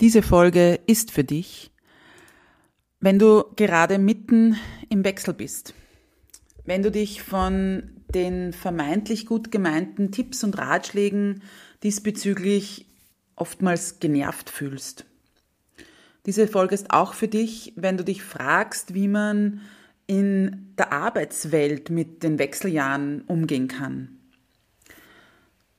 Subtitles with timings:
[0.00, 1.70] Diese Folge ist für dich,
[3.00, 4.56] wenn du gerade mitten
[4.90, 5.72] im Wechsel bist,
[6.66, 11.42] wenn du dich von den vermeintlich gut gemeinten Tipps und Ratschlägen
[11.82, 12.84] diesbezüglich
[13.36, 15.06] oftmals genervt fühlst.
[16.26, 19.62] Diese Folge ist auch für dich, wenn du dich fragst, wie man
[20.06, 24.18] in der Arbeitswelt mit den Wechseljahren umgehen kann.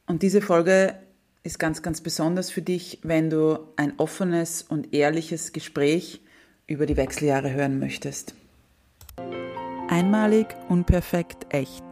[0.08, 0.96] Und diese Folge
[1.44, 6.22] ist ganz, ganz besonders für dich, wenn du ein offenes und ehrliches Gespräch
[6.68, 8.36] über die Wechseljahre hören möchtest.
[9.90, 11.84] Einmalig, unperfekt, echt.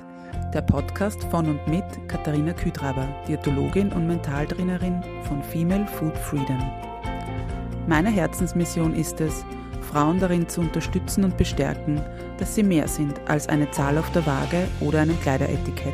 [0.53, 6.59] Der Podcast von und mit Katharina Küdraber, Diätologin und Mentaltrainerin von Female Food Freedom.
[7.87, 9.45] Meine Herzensmission ist es,
[9.81, 12.01] Frauen darin zu unterstützen und bestärken,
[12.37, 15.93] dass sie mehr sind als eine Zahl auf der Waage oder ein Kleideretikett.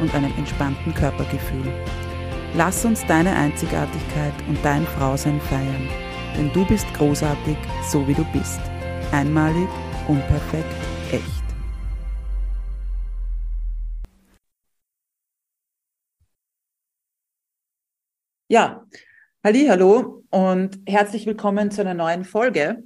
[0.00, 1.72] und einem entspannten Körpergefühl.
[2.54, 5.88] Lass uns deine Einzigartigkeit und dein Frausein feiern,
[6.36, 7.56] denn du bist großartig,
[7.90, 8.60] so wie du bist.
[9.12, 9.68] Einmalig,
[10.06, 10.66] unperfekt,
[11.12, 11.38] echt.
[18.48, 18.86] Ja,
[19.44, 22.82] hallo und herzlich willkommen zu einer neuen Folge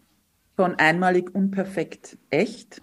[0.56, 2.82] von Einmalig, unperfekt, echt,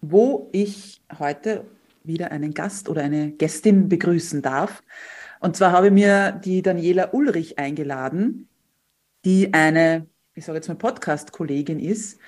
[0.00, 1.66] wo ich heute
[2.04, 4.82] wieder einen Gast oder eine Gästin begrüßen darf.
[5.40, 8.48] Und zwar habe ich mir die Daniela Ulrich eingeladen,
[9.24, 12.18] die eine, ich sage jetzt mal Podcast-Kollegin ist.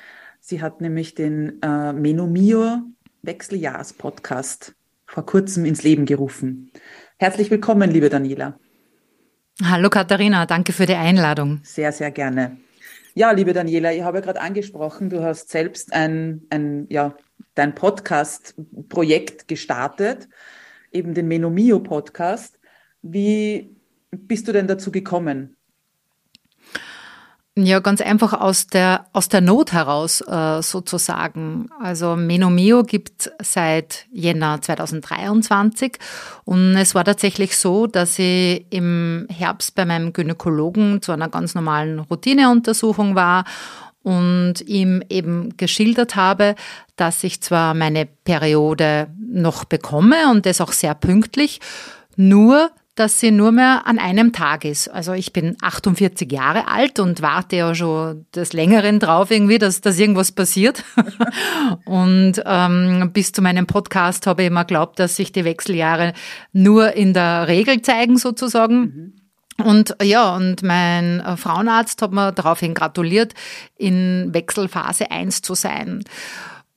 [0.40, 2.82] Sie hat nämlich den äh, Menomio
[3.22, 4.74] Wechseljahrs-Podcast
[5.06, 6.72] vor kurzem ins Leben gerufen.
[7.18, 8.58] Herzlich willkommen, liebe Daniela.
[9.62, 11.60] Hallo Katharina, danke für die Einladung.
[11.64, 12.58] Sehr, sehr gerne.
[13.14, 17.16] Ja, liebe Daniela, ich habe ja gerade angesprochen, du hast selbst ein, ein ja,
[17.56, 20.28] dein Podcast-Projekt gestartet,
[20.92, 22.60] eben den Menomio-Podcast.
[23.02, 23.74] Wie
[24.12, 25.56] bist du denn dazu gekommen?
[27.58, 31.70] Ja, ganz einfach aus der, aus der Not heraus äh, sozusagen.
[31.80, 35.96] Also Menomio gibt seit Jänner 2023
[36.44, 41.54] und es war tatsächlich so, dass ich im Herbst bei meinem Gynäkologen zu einer ganz
[41.54, 43.44] normalen Routineuntersuchung war
[44.06, 46.54] und ihm eben geschildert habe,
[46.94, 51.58] dass ich zwar meine Periode noch bekomme und das auch sehr pünktlich,
[52.14, 54.86] nur dass sie nur mehr an einem Tag ist.
[54.86, 59.80] Also ich bin 48 Jahre alt und warte ja schon des Längeren drauf irgendwie, dass,
[59.80, 60.84] dass irgendwas passiert.
[61.84, 66.12] und ähm, bis zu meinem Podcast habe ich immer glaubt, dass sich die Wechseljahre
[66.52, 68.80] nur in der Regel zeigen sozusagen.
[68.80, 69.25] Mhm.
[69.64, 73.34] Und ja, und mein äh, Frauenarzt hat mir daraufhin gratuliert,
[73.76, 76.04] in Wechselphase 1 zu sein.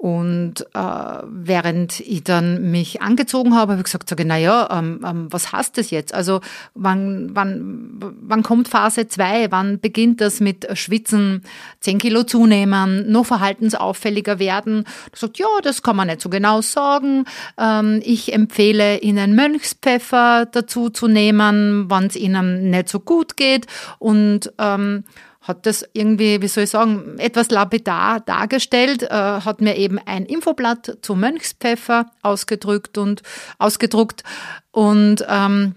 [0.01, 5.01] Und äh, während ich dann mich angezogen habe, habe ich gesagt, sage, na ja, ähm,
[5.05, 6.13] ähm, was heißt das jetzt?
[6.13, 6.39] Also
[6.73, 9.51] wann, wann, wann kommt Phase 2?
[9.51, 11.43] Wann beginnt das mit Schwitzen,
[11.81, 14.85] 10 Kilo zunehmen, noch verhaltensauffälliger werden?
[15.11, 17.25] Ich sagt, ja, das kann man nicht so genau sagen.
[17.57, 23.67] Ähm, ich empfehle Ihnen Mönchspfeffer dazu zu nehmen, wann es Ihnen nicht so gut geht.
[23.97, 25.03] Und ähm,
[25.41, 30.25] hat das irgendwie, wie soll ich sagen, etwas lapidar dargestellt, äh, hat mir eben ein
[30.25, 33.21] Infoblatt zu Mönchspfeffer ausgedrückt und
[33.57, 34.23] ausgedruckt
[34.71, 35.75] und ähm,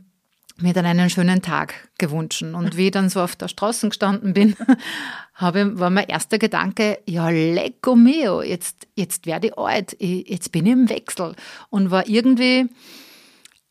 [0.63, 2.43] mir dann einen schönen Tag gewünscht.
[2.43, 4.57] Und wie ich dann so auf der Straße gestanden bin,
[5.35, 10.53] habe, war mein erster Gedanke, ja, lecco mio, jetzt, jetzt werde ich alt, ich, jetzt
[10.53, 11.35] bin ich im Wechsel.
[11.71, 12.69] Und war irgendwie,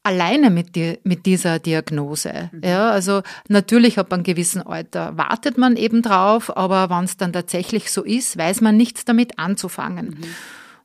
[0.03, 2.50] alleine mit, die, mit dieser Diagnose.
[2.51, 2.62] Mhm.
[2.63, 7.33] Ja, also natürlich ab einem gewissen Alter wartet man eben drauf, aber wenn es dann
[7.33, 10.18] tatsächlich so ist, weiß man nichts damit anzufangen.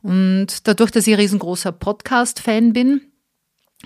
[0.03, 0.11] Mhm.
[0.11, 3.01] Und dadurch, dass ich ein riesengroßer Podcast-Fan bin,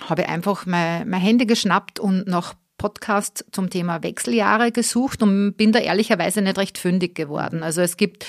[0.09, 5.55] habe ich einfach mein, mein Handy geschnappt und nach Podcast zum Thema Wechseljahre gesucht und
[5.57, 7.63] bin da ehrlicherweise nicht recht fündig geworden.
[7.63, 8.25] Also es gibt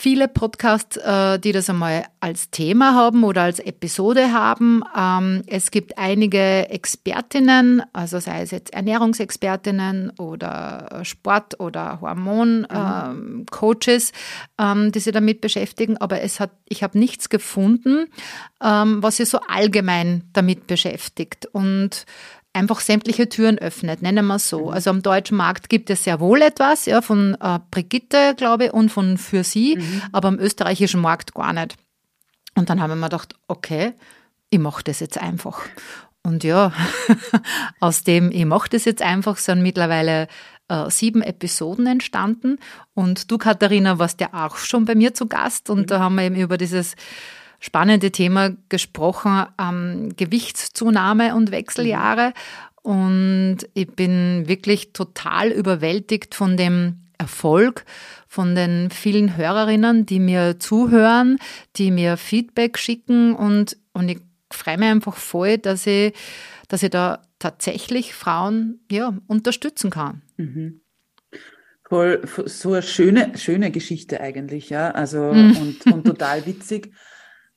[0.00, 4.82] viele Podcasts, äh, die das einmal als Thema haben oder als Episode haben.
[4.96, 14.12] Ähm, es gibt einige Expertinnen, also sei es jetzt Ernährungsexpertinnen oder Sport- oder Hormoncoaches,
[14.58, 14.60] mhm.
[14.64, 15.98] Ähm, die sich damit beschäftigen.
[15.98, 18.06] Aber es hat, ich habe nichts gefunden,
[18.62, 21.44] ähm, was sich so allgemein damit beschäftigt.
[21.52, 22.06] Und
[22.52, 24.66] einfach sämtliche Türen öffnet, nennen wir es so.
[24.66, 24.72] Mhm.
[24.72, 28.72] Also am deutschen Markt gibt es sehr wohl etwas, ja, von äh, Brigitte, glaube ich,
[28.72, 30.02] und von Für Sie, mhm.
[30.12, 31.76] aber am österreichischen Markt gar nicht.
[32.56, 33.92] Und dann haben wir mir gedacht, okay,
[34.50, 35.62] ich mache das jetzt einfach.
[36.22, 36.72] Und ja,
[37.80, 40.26] aus dem ich mache das jetzt einfach sind mittlerweile
[40.68, 42.58] äh, sieben Episoden entstanden.
[42.94, 45.70] Und du, Katharina, warst ja auch schon bei mir zu Gast.
[45.70, 45.86] Und mhm.
[45.86, 46.94] da haben wir eben über dieses
[47.60, 52.32] spannende Thema gesprochen, ähm, Gewichtszunahme und Wechseljahre.
[52.82, 57.84] Und ich bin wirklich total überwältigt von dem Erfolg
[58.26, 61.38] von den vielen Hörerinnen, die mir zuhören,
[61.76, 64.20] die mir Feedback schicken und, und ich
[64.50, 66.14] freue mich einfach voll, dass ich,
[66.68, 70.22] dass ich da tatsächlich Frauen ja, unterstützen kann.
[70.36, 70.80] Mhm.
[71.88, 74.92] Voll, so eine schöne, schöne Geschichte eigentlich, ja.
[74.92, 75.56] Also mhm.
[75.56, 76.92] und, und total witzig.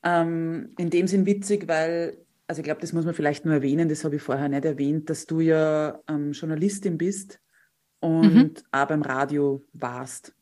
[0.04, 3.88] Ähm, in dem Sinn witzig, weil, also ich glaube, das muss man vielleicht nur erwähnen,
[3.88, 7.40] das habe ich vorher nicht erwähnt, dass du ja ähm, Journalistin bist
[8.00, 8.54] und mhm.
[8.70, 10.34] auch beim Radio warst.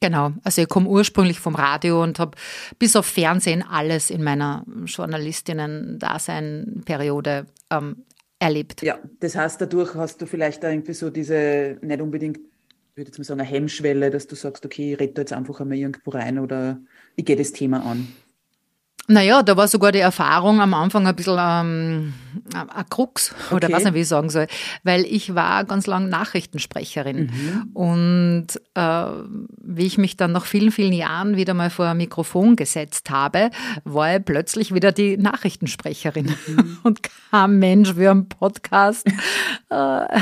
[0.00, 2.38] Genau, also ich komme ursprünglich vom Radio und habe
[2.78, 8.04] bis auf Fernsehen alles in meiner Journalistinnen-Dasein-Periode ähm,
[8.40, 8.82] erlebt.
[8.82, 13.10] Ja, das heißt, dadurch hast du vielleicht da irgendwie so diese, nicht unbedingt, ich würde
[13.10, 16.10] jetzt mal sagen, eine Hemmschwelle, dass du sagst, okay, ich rede jetzt einfach einmal irgendwo
[16.10, 16.80] rein oder
[17.14, 18.08] ich gehe das Thema an.
[19.08, 22.14] Naja, da war sogar die Erfahrung am Anfang ein bisschen ähm,
[22.54, 23.76] ein Krux oder okay.
[23.76, 24.46] was nicht, wie ich sagen soll,
[24.84, 27.70] weil ich war ganz lang Nachrichtensprecherin mhm.
[27.74, 29.06] und äh,
[29.62, 33.50] wie ich mich dann nach vielen, vielen Jahren wieder mal vor ein Mikrofon gesetzt habe,
[33.84, 36.78] war ich plötzlich wieder die Nachrichtensprecherin mhm.
[36.82, 39.06] und kein Mensch wie ein Podcast
[39.70, 40.20] äh,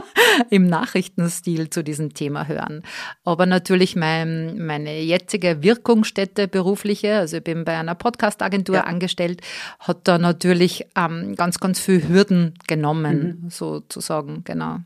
[0.50, 2.82] im Nachrichtenstil zu diesem Thema hören.
[3.24, 8.84] Aber natürlich mein, meine jetzige Wirkungsstätte berufliche, also ich bin bei einer Podcast-Agentur ja.
[8.84, 9.40] angestellt,
[9.80, 13.50] hat da natürlich ähm, ganz, ganz viel Hürden genommen, mhm.
[13.50, 14.78] sozusagen, genau.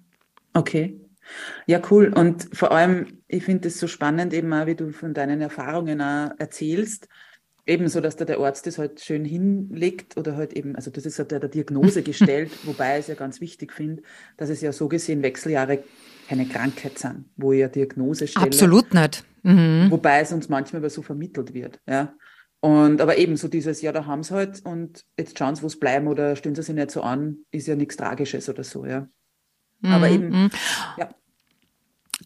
[0.54, 0.98] Okay.
[1.66, 2.12] Ja, cool.
[2.14, 6.00] Und vor allem, ich finde es so spannend, eben auch, wie du von deinen Erfahrungen
[6.00, 7.08] auch erzählst.
[7.68, 11.18] Ebenso, dass da der Arzt das halt schön hinlegt oder halt eben, also das ist
[11.18, 14.02] halt der, der Diagnose gestellt, wobei ich es ja ganz wichtig finde,
[14.36, 15.82] dass es ja so gesehen Wechseljahre
[16.28, 18.46] keine Krankheit sind, wo ich eine Diagnose stelle.
[18.46, 19.24] Absolut nicht.
[19.42, 19.88] Mhm.
[19.90, 22.14] Wobei es uns manchmal aber so vermittelt wird, ja.
[22.66, 25.68] Und aber eben so dieses, ja, da haben sie halt und jetzt schauen sie, wo
[25.68, 28.84] es bleiben oder stellen sie sich nicht so an, ist ja nichts Tragisches oder so,
[28.84, 29.06] ja.
[29.82, 29.92] Mhm.
[29.92, 30.50] Aber eben, mhm.
[30.98, 31.08] ja.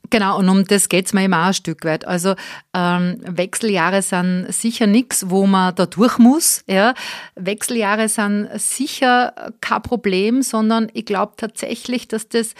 [0.08, 2.06] Genau, und um das geht's mir immer auch ein Stück weit.
[2.06, 2.37] Also
[2.72, 6.64] ähm, Wechseljahre sind sicher nichts, wo man da durch muss.
[6.66, 6.94] Ja.
[7.34, 12.54] Wechseljahre sind sicher kein Problem, sondern ich glaube tatsächlich, dass das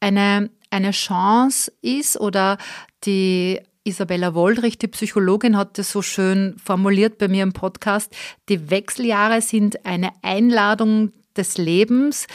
[0.00, 2.58] eine, eine Chance ist oder
[3.04, 3.60] die
[3.90, 8.14] Isabella Woldrich, die Psychologin, hat das so schön formuliert bei mir im Podcast.
[8.48, 12.26] Die Wechseljahre sind eine Einladung des Lebens,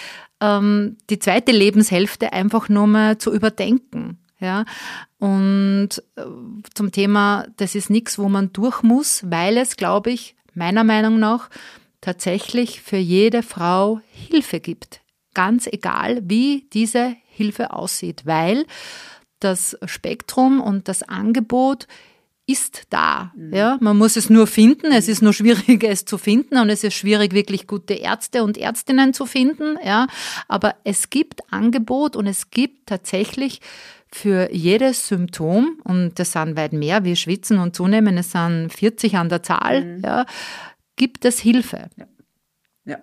[0.42, 4.19] ähm, die zweite Lebenshälfte einfach nur mal zu überdenken.
[4.40, 4.66] Ja,
[5.18, 6.24] und äh,
[6.74, 11.19] zum Thema, das ist nichts, wo man durch muss, weil es, glaube ich, meiner Meinung
[11.19, 11.50] nach
[12.02, 15.02] tatsächlich für jede Frau Hilfe gibt.
[15.34, 18.66] Ganz egal, wie diese Hilfe aussieht, weil
[19.45, 21.88] das Spektrum und das Angebot
[22.47, 23.31] ist da.
[23.36, 23.53] Mhm.
[23.53, 24.92] Ja, man muss es nur finden.
[24.92, 28.57] Es ist nur schwierig, es zu finden und es ist schwierig, wirklich gute Ärzte und
[28.57, 29.77] Ärztinnen zu finden.
[29.83, 30.07] Ja,
[30.47, 33.62] aber es gibt Angebot und es gibt tatsächlich
[34.12, 39.16] für jedes Symptom, und das sind weit mehr wie Schwitzen und Zunehmen, es sind 40
[39.16, 40.04] an der Zahl, mhm.
[40.06, 40.25] ja,
[40.95, 41.90] gibt es Hilfe.
[41.97, 42.06] Ja,
[42.85, 42.99] ja.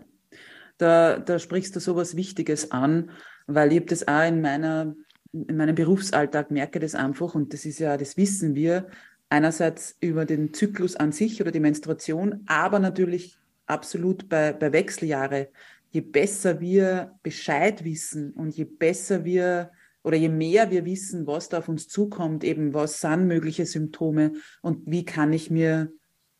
[0.78, 3.10] Da, da sprichst du sowas Wichtiges an,
[3.46, 4.94] weil ich habe das auch in meiner
[5.32, 8.86] in meinem Berufsalltag merke das einfach und das ist ja, das wissen wir,
[9.28, 15.48] einerseits über den Zyklus an sich oder die Menstruation, aber natürlich absolut bei, bei Wechseljahre.
[15.90, 19.70] Je besser wir Bescheid wissen und je besser wir
[20.02, 24.32] oder je mehr wir wissen, was da auf uns zukommt, eben was sind mögliche Symptome
[24.60, 25.92] und wie kann ich mir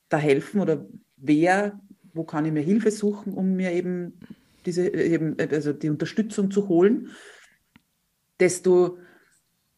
[0.08, 1.80] da helfen oder wer,
[2.12, 4.18] wo kann ich mir Hilfe suchen, um mir eben
[4.66, 7.10] diese, eben, also die Unterstützung zu holen,
[8.42, 8.98] desto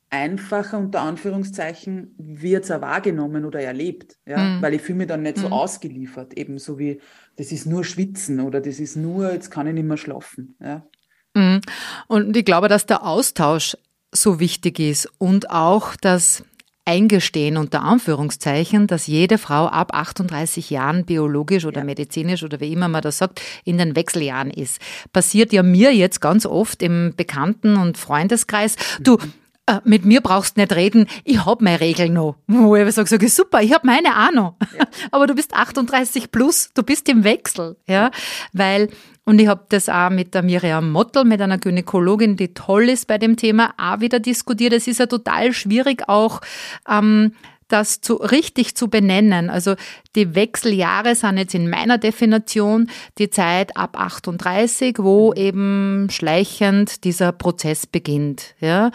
[0.08, 4.62] einfacher unter Anführungszeichen wird es auch wahrgenommen oder erlebt, ja, mhm.
[4.62, 5.52] weil ich fühle mich dann nicht so mhm.
[5.52, 7.00] ausgeliefert, eben so wie
[7.36, 10.86] das ist nur Schwitzen oder das ist nur, jetzt kann ich nicht mehr schlafen, ja.
[11.34, 11.60] Mhm.
[12.06, 13.76] Und ich glaube, dass der Austausch
[14.12, 16.44] so wichtig ist und auch das
[16.86, 21.84] Eingestehen unter Anführungszeichen, dass jede Frau ab 38 Jahren biologisch oder ja.
[21.84, 24.80] medizinisch oder wie immer man das sagt, in den Wechseljahren ist.
[25.12, 28.76] Passiert ja mir jetzt ganz oft im Bekannten- und Freundeskreis.
[29.00, 29.16] Du,
[29.66, 32.36] äh, mit mir brauchst du nicht reden, ich hab meine Regeln noch.
[32.46, 34.56] Wo ich sage, sag super, ich hab meine auch noch.
[34.76, 34.86] Ja.
[35.10, 38.10] Aber du bist 38 plus, du bist im Wechsel, ja,
[38.52, 38.88] weil
[39.26, 43.06] und ich habe das auch mit der Miriam Mottl, mit einer Gynäkologin, die toll ist
[43.06, 44.74] bei dem Thema, auch wieder diskutiert.
[44.74, 46.42] Es ist ja total schwierig auch,
[46.86, 47.32] ähm,
[47.68, 49.50] das zu, richtig zu benennen.
[49.50, 49.74] Also
[50.16, 57.32] die Wechseljahre sind jetzt in meiner Definition die Zeit ab 38, wo eben schleichend dieser
[57.32, 58.54] Prozess beginnt.
[58.60, 58.90] Ja.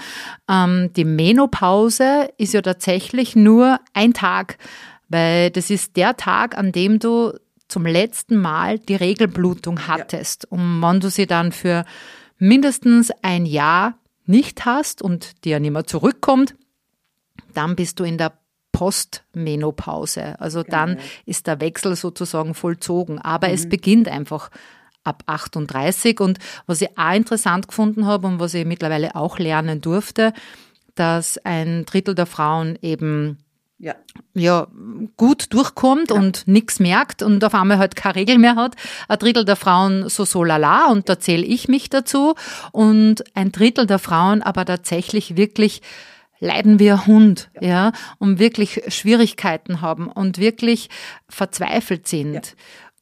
[0.50, 4.58] Ähm, die Menopause ist ja tatsächlich nur ein Tag,
[5.10, 7.34] weil das ist der Tag, an dem du
[7.68, 10.48] zum letzten Mal die Regelblutung hattest.
[10.50, 10.58] Ja.
[10.58, 11.86] Und wenn du sie dann für
[12.38, 13.96] mindestens ein Jahr
[14.26, 16.56] nicht hast und dir nicht mehr zurückkommt,
[17.54, 18.39] dann bist du in der
[18.80, 20.40] Postmenopause.
[20.40, 20.78] Also genau.
[20.78, 23.20] dann ist der Wechsel sozusagen vollzogen.
[23.20, 23.54] Aber mhm.
[23.56, 24.50] es beginnt einfach
[25.04, 26.22] ab 38.
[26.22, 30.32] Und was ich auch interessant gefunden habe und was ich mittlerweile auch lernen durfte,
[30.96, 33.40] dass ein Drittel der Frauen eben
[33.80, 33.96] ja.
[34.34, 34.68] ja,
[35.18, 36.16] gut durchkommt ja.
[36.16, 38.76] und nichts merkt und auf einmal halt keine Regel mehr hat.
[39.10, 42.36] Ein Drittel der Frauen so so lala und da zähle ich mich dazu
[42.72, 45.82] und ein Drittel der Frauen aber tatsächlich wirklich
[46.40, 50.90] leiden wie ein Hund, ja, ja und wirklich Schwierigkeiten haben und wirklich
[51.28, 52.34] verzweifelt sind.
[52.34, 52.42] Ja.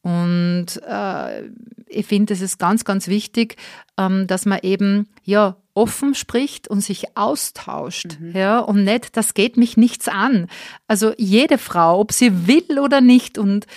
[0.02, 1.50] Und äh,
[1.88, 3.58] ich finde, es ist ganz, ganz wichtig,
[3.98, 8.32] ähm, dass man eben ja offen spricht und sich austauscht, mhm.
[8.36, 10.48] ja, und nicht, das geht mich nichts an.
[10.88, 13.68] Also jede Frau, ob sie will oder nicht, und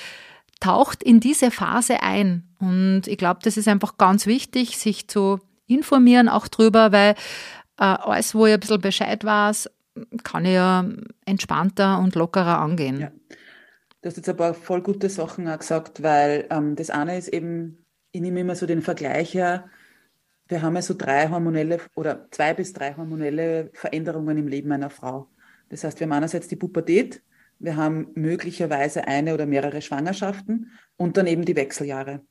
[0.61, 2.45] taucht in diese Phase ein.
[2.59, 7.14] Und ich glaube, das ist einfach ganz wichtig, sich zu informieren auch drüber, weil
[7.80, 9.70] alles, wo ich ein bisschen Bescheid weiß,
[10.22, 10.88] kann ich ja
[11.25, 13.00] entspannter und lockerer angehen.
[13.00, 13.12] Ja.
[14.02, 17.28] Du hast jetzt ein paar voll gute Sachen auch gesagt, weil ähm, das eine ist
[17.28, 19.68] eben, ich nehme immer so den Vergleich her,
[20.49, 24.90] wir haben ja so drei hormonelle oder zwei bis drei hormonelle Veränderungen im Leben einer
[24.90, 25.28] Frau.
[25.68, 27.22] Das heißt, wir haben einerseits die Pubertät,
[27.58, 32.22] wir haben möglicherweise eine oder mehrere Schwangerschaften und dann eben die Wechseljahre.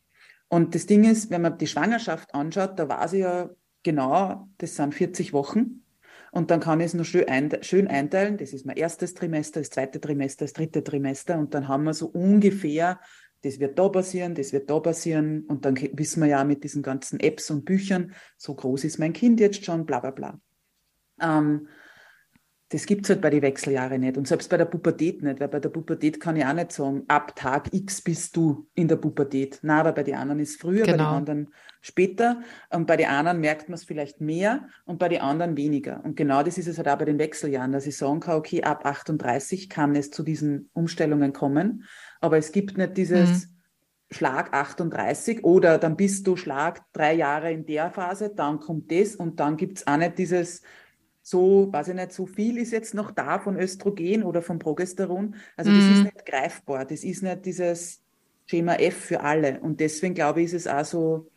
[0.49, 3.49] Und das Ding ist, wenn man die Schwangerschaft anschaut, da war sie ja
[3.83, 5.83] genau, das sind 40 Wochen.
[6.31, 8.38] Und dann kann ich es noch schön, einteilen.
[8.38, 11.38] Das ist mein erstes Trimester, das zweite Trimester, das dritte Trimester.
[11.39, 13.00] Und dann haben wir so ungefähr,
[13.41, 15.45] das wird da passieren, das wird da passieren.
[15.45, 19.13] Und dann wissen wir ja mit diesen ganzen Apps und Büchern, so groß ist mein
[19.13, 20.39] Kind jetzt schon, bla bla bla.
[21.21, 21.67] Ähm,
[22.71, 24.15] das gibt es halt bei den Wechseljahren nicht.
[24.15, 27.03] Und selbst bei der Pubertät nicht, weil bei der Pubertät kann ich auch nicht sagen,
[27.07, 29.57] ab Tag X bist du in der Pubertät.
[29.63, 30.85] Na, aber bei den anderen ist früher, genau.
[30.85, 31.15] bei den genau.
[31.15, 32.41] anderen später.
[32.69, 36.03] Und bei den anderen merkt man es vielleicht mehr und bei den anderen weniger.
[36.05, 38.61] Und genau das ist es halt auch bei den Wechseljahren, dass ich sagen kann, okay,
[38.61, 41.85] ab 38 kann es zu diesen Umstellungen kommen.
[42.21, 43.59] Aber es gibt nicht dieses mhm.
[44.11, 49.15] Schlag 38 oder dann bist du Schlag drei Jahre in der Phase, dann kommt das
[49.15, 50.61] und dann gibt es auch nicht dieses
[51.21, 55.35] so, weiß ich nicht, so viel ist jetzt noch da von Östrogen oder von Progesteron.
[55.55, 56.03] Also das ist mhm.
[56.03, 56.85] nicht greifbar.
[56.85, 58.01] Das ist nicht dieses
[58.45, 59.59] Schema F für alle.
[59.59, 61.31] Und deswegen glaube ich, ist es auch so,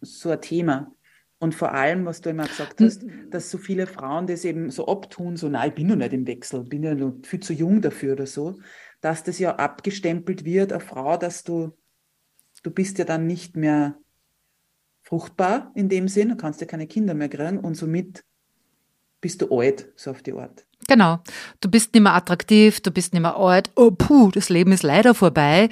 [0.00, 0.92] so ein Thema.
[1.40, 4.86] Und vor allem, was du immer gesagt hast, dass so viele Frauen das eben so
[4.86, 7.80] abtun, so, nein, ich bin noch nicht im Wechsel, bin ja noch viel zu jung
[7.80, 8.58] dafür oder so,
[9.00, 11.76] dass das ja abgestempelt wird, eine Frau, dass du,
[12.64, 13.96] du bist ja dann nicht mehr
[15.02, 18.24] fruchtbar in dem Sinn, du kannst ja keine Kinder mehr kriegen und somit
[19.20, 20.64] bist du alt, so auf die Art.
[20.86, 21.20] Genau.
[21.60, 23.70] Du bist nicht mehr attraktiv, du bist nicht mehr alt.
[23.76, 25.68] Oh, puh, das Leben ist leider vorbei.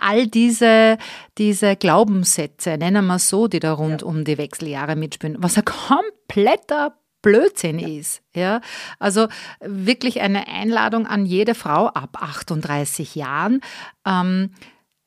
[0.00, 0.98] All diese,
[1.38, 4.06] diese Glaubenssätze, nennen wir so, die da rund ja.
[4.06, 7.88] um die Wechseljahre mitspielen, was ein kompletter Blödsinn ja.
[7.88, 8.22] ist.
[8.34, 8.60] Ja,
[8.98, 9.28] also
[9.60, 13.60] wirklich eine Einladung an jede Frau ab 38 Jahren.
[14.06, 14.50] Ähm,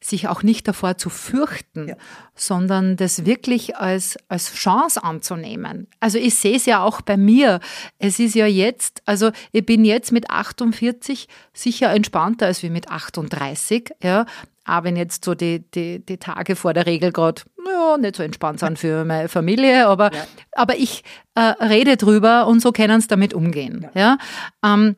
[0.03, 1.95] sich auch nicht davor zu fürchten, ja.
[2.35, 5.87] sondern das wirklich als, als Chance anzunehmen.
[5.99, 7.59] Also ich sehe es ja auch bei mir.
[7.99, 12.89] Es ist ja jetzt, also ich bin jetzt mit 48 sicher entspannter als wie mit
[12.89, 14.25] 38, ja.
[14.63, 18.23] Aber wenn jetzt so die, die, die Tage vor der Regel gerade ja, nicht so
[18.23, 20.23] entspannt sind für meine Familie, aber, ja.
[20.53, 21.03] aber ich
[21.35, 23.87] äh, rede drüber und so können es damit umgehen.
[23.95, 24.17] Ja.
[24.63, 24.73] ja?
[24.73, 24.95] Ähm,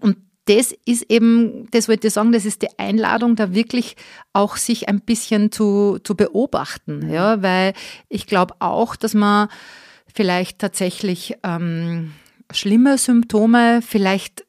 [0.00, 0.16] und
[0.50, 3.94] das ist eben, das wollte ich sagen, das ist die Einladung, da wirklich
[4.32, 7.10] auch sich ein bisschen zu, zu beobachten, mhm.
[7.12, 7.72] ja, weil
[8.08, 9.48] ich glaube auch, dass man
[10.12, 12.12] vielleicht tatsächlich ähm,
[12.50, 14.44] schlimme Symptome vielleicht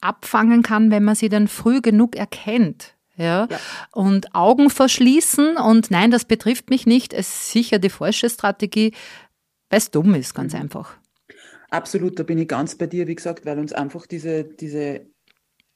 [0.00, 2.94] abfangen kann, wenn man sie dann früh genug erkennt.
[3.16, 3.48] Ja?
[3.50, 3.58] ja?
[3.92, 8.94] Und Augen verschließen und nein, das betrifft mich nicht, ist sicher die falsche Strategie,
[9.68, 10.62] weil es dumm ist, ganz mhm.
[10.62, 10.96] einfach.
[11.70, 15.02] Absolut, da bin ich ganz bei dir, wie gesagt, weil uns einfach diese, diese,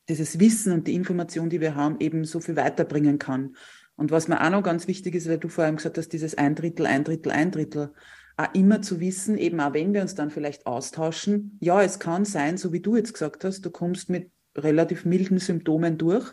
[0.09, 3.57] dieses Wissen und die Information, die wir haben, eben so viel weiterbringen kann.
[3.97, 6.37] Und was mir auch noch ganz wichtig ist, weil du vor allem gesagt hast, dieses
[6.37, 7.93] ein Drittel, ein Drittel, ein Drittel.
[8.37, 12.25] auch immer zu wissen, eben auch wenn wir uns dann vielleicht austauschen, ja, es kann
[12.25, 16.33] sein, so wie du jetzt gesagt hast, du kommst mit relativ milden Symptomen durch.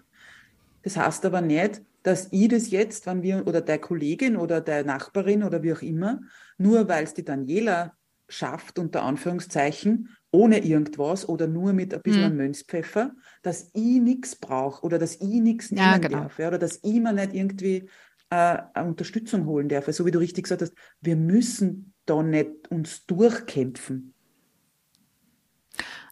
[0.84, 4.86] Das heißt aber nicht, dass ich das jetzt, wenn wir, oder der Kollegin oder der
[4.86, 6.22] Nachbarin oder wie auch immer,
[6.58, 7.94] nur weil es die Daniela
[8.30, 12.38] schafft, unter Anführungszeichen, ohne irgendwas oder nur mit ein bisschen hm.
[12.38, 16.19] Mönchspfeffer, dass ich nichts brauche oder dass ich nichts nehmen ja, genau.
[16.19, 17.89] darf ja, oder dass ich mir nicht irgendwie
[18.29, 19.88] äh, eine Unterstützung holen darf.
[19.88, 24.13] So wie du richtig gesagt hast, wir müssen da nicht uns durchkämpfen.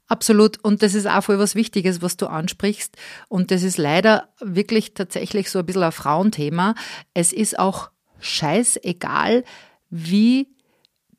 [0.08, 0.64] Absolut.
[0.64, 2.96] Und das ist auch voll was Wichtiges, was du ansprichst.
[3.28, 6.76] Und das ist leider wirklich tatsächlich so ein bisschen ein Frauenthema.
[7.14, 9.44] Es ist auch scheißegal,
[9.90, 10.48] wie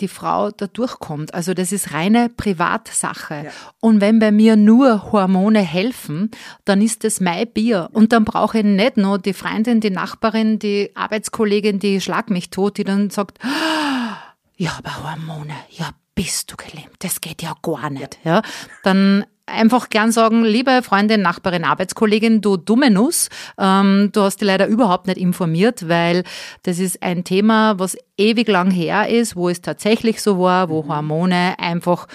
[0.01, 1.35] die Frau da durchkommt.
[1.35, 3.45] Also das ist reine Privatsache.
[3.47, 3.51] Ja.
[3.81, 6.31] Und wenn bei mir nur Hormone helfen,
[6.65, 7.89] dann ist das mein Bier.
[7.93, 12.51] Und dann brauche ich nicht nur die Freundin, die Nachbarin, die Arbeitskollegin, die schlag mich
[12.51, 14.17] tot, die dann sagt, ah,
[14.57, 16.97] ja, aber Hormone, ja, bist du gelähmt?
[16.99, 18.19] Das geht ja gar nicht.
[18.25, 18.43] Ja,
[18.83, 23.29] dann einfach gern sagen, liebe Freundin, Nachbarin, Arbeitskollegin, du dumme Nuss,
[23.59, 26.25] ähm, du hast dich leider überhaupt nicht informiert, weil
[26.63, 30.83] das ist ein Thema, was ewig lang her ist, wo es tatsächlich so war, wo
[30.83, 30.89] mhm.
[30.89, 32.07] Hormone einfach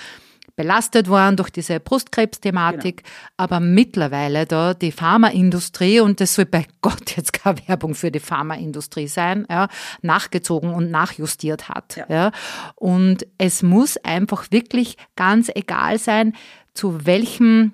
[0.56, 3.10] belastet waren durch diese Brustkrebsthematik, genau.
[3.38, 8.20] aber mittlerweile da die Pharmaindustrie, und das soll bei Gott jetzt keine Werbung für die
[8.20, 9.68] Pharmaindustrie sein, ja,
[10.02, 11.96] nachgezogen und nachjustiert hat.
[11.96, 12.06] Ja.
[12.10, 12.32] ja.
[12.76, 16.34] Und es muss einfach wirklich ganz egal sein,
[16.74, 17.74] zu welchem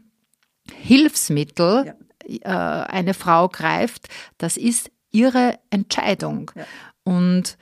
[0.73, 1.93] Hilfsmittel
[2.25, 2.83] ja.
[2.83, 6.51] äh, eine Frau greift, das ist ihre Entscheidung.
[6.55, 6.65] Ja.
[7.03, 7.57] Und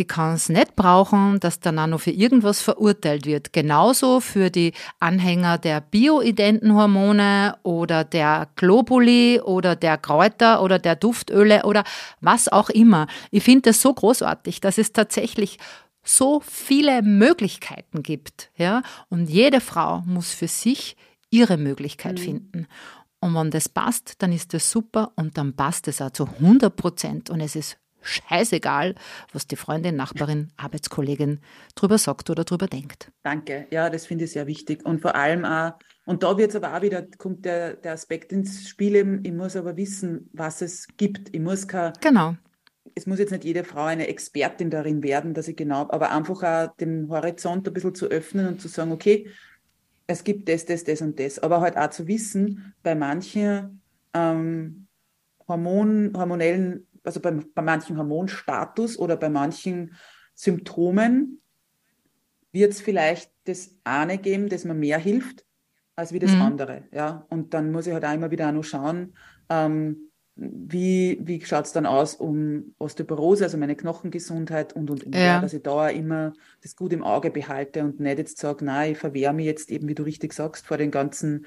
[0.00, 3.52] die kann es nicht brauchen, dass auch noch für irgendwas verurteilt wird.
[3.52, 10.96] Genauso für die Anhänger der bioidenten Hormone oder der Globuli oder der Kräuter oder der
[10.96, 11.84] Duftöle oder
[12.20, 13.06] was auch immer.
[13.30, 15.58] Ich finde das so großartig, dass es tatsächlich
[16.04, 18.82] so viele Möglichkeiten gibt, ja.
[19.08, 20.96] Und jede Frau muss für sich
[21.30, 22.22] ihre Möglichkeit mhm.
[22.22, 22.66] finden.
[23.20, 26.76] Und wenn das passt, dann ist das super und dann passt es auch zu 100
[26.76, 28.94] Prozent und es ist scheißegal,
[29.32, 31.40] was die Freundin, Nachbarin, Arbeitskollegin
[31.74, 33.10] drüber sagt oder drüber denkt.
[33.22, 34.84] Danke, ja, das finde ich sehr wichtig.
[34.84, 35.72] Und vor allem auch,
[36.04, 39.32] und da wird es aber auch wieder, kommt der, der Aspekt ins Spiel, eben, ich
[39.32, 41.34] muss aber wissen, was es gibt.
[41.34, 42.36] Ich muss kein, genau.
[42.94, 46.42] Es muss jetzt nicht jede Frau eine Expertin darin werden, dass ich genau, aber einfach
[46.42, 49.28] auch den Horizont ein bisschen zu öffnen und zu sagen, okay,
[50.06, 51.38] es gibt das, das, das und das.
[51.38, 53.80] Aber halt auch zu wissen, bei manchen
[54.12, 54.86] ähm,
[55.48, 59.94] Hormon, hormonellen also bei, bei manchen Hormonstatus oder bei manchen
[60.34, 61.40] Symptomen
[62.50, 65.44] wird es vielleicht das eine geben, das mir mehr hilft,
[65.96, 66.42] als wie das mhm.
[66.42, 66.84] andere.
[66.92, 67.26] Ja?
[67.28, 69.14] Und dann muss ich halt auch immer wieder auch noch schauen,
[69.50, 75.14] ähm, wie, wie schaut es dann aus um Osteoporose, also meine Knochengesundheit und, und, und.
[75.14, 75.40] Ja.
[75.40, 78.98] dass ich da immer das gut im Auge behalte und nicht jetzt sage, nein, ich
[78.98, 81.46] verwehre mich jetzt eben, wie du richtig sagst, vor den ganzen,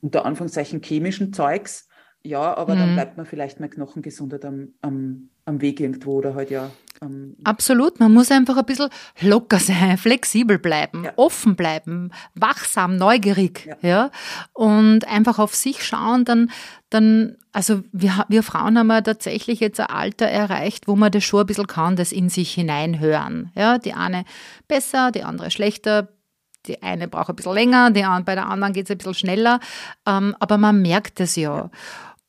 [0.00, 1.88] unter Anführungszeichen, chemischen Zeugs,
[2.24, 2.78] ja, aber mhm.
[2.78, 6.70] dann bleibt man vielleicht mal knochengesundert am, am, am Weg irgendwo oder halt ja.
[7.02, 8.88] Ähm, Absolut, man muss einfach ein bisschen
[9.20, 11.12] locker sein, flexibel bleiben, ja.
[11.16, 13.88] offen bleiben, wachsam, neugierig, ja.
[13.88, 14.10] ja.
[14.52, 16.50] Und einfach auf sich schauen, dann,
[16.90, 21.24] dann, also wir, wir Frauen haben ja tatsächlich jetzt ein Alter erreicht, wo man das
[21.24, 23.50] schon ein bisschen kann, das in sich hineinhören.
[23.54, 24.24] Ja, die eine
[24.68, 26.08] besser, die andere schlechter,
[26.66, 29.60] die eine braucht ein bisschen länger, die, bei der anderen geht es ein bisschen schneller,
[30.06, 31.56] ähm, aber man merkt es ja.
[31.56, 31.70] ja.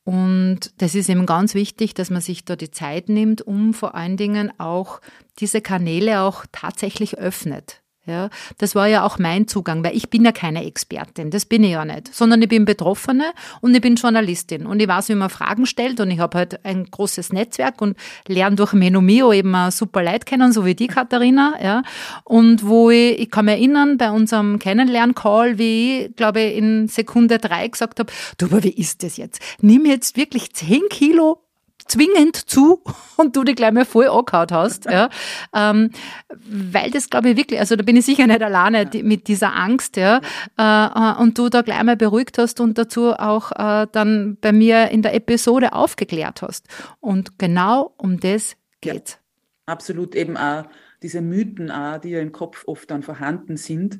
[0.03, 3.95] Und das ist eben ganz wichtig, dass man sich da die Zeit nimmt, um vor
[3.95, 4.99] allen Dingen auch
[5.39, 7.82] diese Kanäle auch tatsächlich öffnet.
[8.05, 11.63] Ja, das war ja auch mein Zugang, weil ich bin ja keine Expertin, das bin
[11.63, 15.15] ich ja nicht, sondern ich bin Betroffene und ich bin Journalistin und ich weiß, wie
[15.15, 17.95] man Fragen stellt und ich habe halt ein großes Netzwerk und
[18.27, 21.81] lerne durch Menomio eben super Leute kennen, so wie die Katharina, ja,
[22.25, 26.89] und wo ich, ich kann mich erinnern, bei unserem Kennenlern-Call, wie ich, glaube ich, in
[26.89, 29.41] Sekunde drei gesagt habe, du, aber wie ist das jetzt?
[29.61, 31.42] Nimm jetzt wirklich zehn Kilo
[31.85, 32.81] zwingend zu
[33.17, 34.85] und du dich gleich mal voll angehaut hast.
[34.85, 35.09] Ja.
[35.53, 35.91] Ähm,
[36.29, 39.55] weil das glaube ich wirklich, also da bin ich sicher nicht alleine die, mit dieser
[39.55, 40.21] Angst, ja.
[40.57, 44.89] Äh, und du da gleich mal beruhigt hast und dazu auch äh, dann bei mir
[44.89, 46.67] in der Episode aufgeklärt hast.
[46.99, 49.19] Und genau um das geht's.
[49.67, 50.65] Ja, absolut eben auch
[51.01, 53.99] diese Mythen auch, die ja im Kopf oft dann vorhanden sind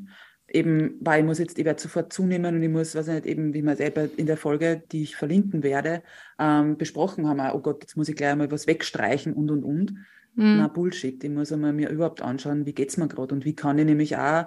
[0.53, 3.53] eben, weil ich muss jetzt, ich werde sofort zunehmen und ich muss, weiß nicht, eben,
[3.53, 6.03] wie wir selber in der Folge, die ich verlinken werde,
[6.39, 9.91] ähm, besprochen haben, oh Gott, jetzt muss ich gleich mal was wegstreichen und, und, und.
[10.35, 10.57] Mhm.
[10.57, 11.23] Na, Bullshit.
[11.23, 14.15] Ich muss einmal mir überhaupt anschauen, wie geht's mir gerade und wie kann ich nämlich
[14.15, 14.45] auch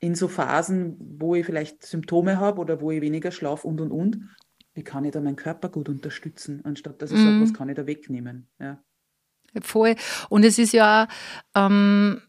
[0.00, 3.92] in so Phasen, wo ich vielleicht Symptome habe oder wo ich weniger schlafe und, und,
[3.92, 4.18] und,
[4.74, 7.24] wie kann ich da meinen Körper gut unterstützen, anstatt dass ich mhm.
[7.24, 8.82] sage, was kann ich da wegnehmen, ja.
[9.62, 9.94] Voll.
[10.30, 11.06] Und es ist ja,
[11.54, 12.20] ähm,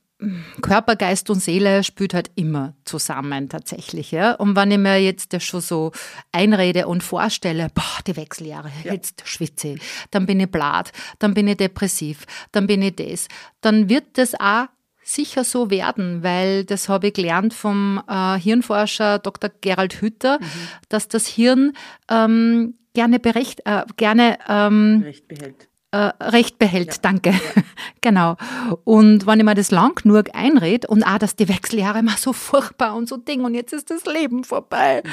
[0.62, 4.12] Körper, Geist und Seele spielt halt immer zusammen tatsächlich.
[4.12, 4.34] Ja?
[4.36, 5.92] Und wenn ich mir jetzt das schon so
[6.32, 8.94] einrede und vorstelle, boah, die Wechseljahre, ja.
[8.94, 13.28] jetzt schwitze ich, dann bin ich blatt, dann bin ich depressiv, dann bin ich das,
[13.62, 14.68] dann wird das auch
[15.04, 19.52] sicher so werden, weil das habe ich gelernt vom äh, Hirnforscher Dr.
[19.62, 20.46] Gerald Hütter, mhm.
[20.90, 21.74] dass das Hirn
[22.10, 26.94] ähm, gerne, berecht, äh, gerne ähm, Recht behält äh, Recht behält.
[26.94, 27.00] Ja.
[27.02, 27.30] Danke.
[27.32, 27.64] Ja.
[28.02, 28.36] genau.
[28.84, 32.34] Und wenn ich mir das lang genug einrede und auch, dass die Wechseljahre immer so
[32.34, 35.10] furchtbar und so Ding und jetzt ist das Leben vorbei, mhm.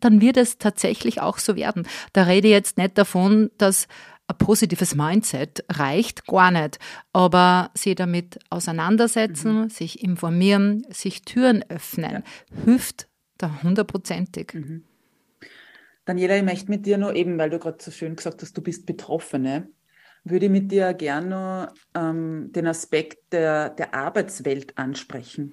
[0.00, 1.86] dann wird es tatsächlich auch so werden.
[2.12, 3.86] Da rede ich jetzt nicht davon, dass
[4.26, 6.78] ein positives Mindset reicht gar nicht,
[7.12, 9.68] aber sie damit auseinandersetzen, mhm.
[9.68, 12.64] sich informieren, sich Türen öffnen, ja.
[12.64, 14.54] hilft da hundertprozentig.
[14.54, 14.84] Mhm.
[16.06, 18.62] Daniela, ich möchte mit dir nur eben, weil du gerade so schön gesagt hast, du
[18.62, 19.68] bist Betroffene,
[20.24, 25.52] würde ich mit dir gerne ähm, den Aspekt der, der Arbeitswelt ansprechen.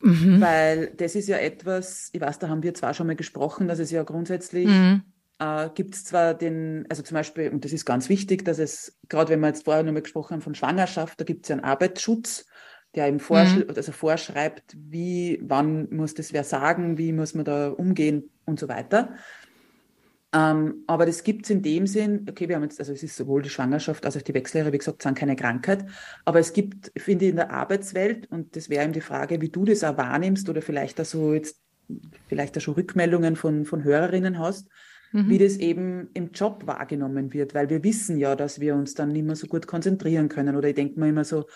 [0.00, 0.40] Mhm.
[0.40, 3.78] Weil das ist ja etwas, ich weiß, da haben wir zwar schon mal gesprochen, dass
[3.78, 5.02] es ja grundsätzlich mhm.
[5.38, 8.96] äh, gibt es zwar den, also zum Beispiel, und das ist ganz wichtig, dass es,
[9.08, 11.64] gerade wenn wir jetzt vorher nochmal gesprochen haben von Schwangerschaft, da gibt es ja einen
[11.64, 12.46] Arbeitsschutz,
[12.94, 13.64] der eben vorsch mhm.
[13.74, 18.68] also vorschreibt, wie, wann muss das wer sagen, wie muss man da umgehen und so
[18.68, 19.14] weiter.
[20.36, 23.16] Ähm, aber das gibt es in dem Sinn, okay, wir haben jetzt, also es ist
[23.16, 25.86] sowohl die Schwangerschaft als auch die Wechseljahre, wie gesagt, sind keine Krankheit.
[26.26, 29.48] Aber es gibt, finde ich, in der Arbeitswelt, und das wäre eben die Frage, wie
[29.48, 31.62] du das auch wahrnimmst oder vielleicht auch so jetzt,
[32.28, 34.68] vielleicht auch schon Rückmeldungen von, von Hörerinnen hast,
[35.12, 35.30] mhm.
[35.30, 37.54] wie das eben im Job wahrgenommen wird.
[37.54, 40.54] Weil wir wissen ja, dass wir uns dann nicht mehr so gut konzentrieren können.
[40.54, 41.46] Oder ich denke mir immer so,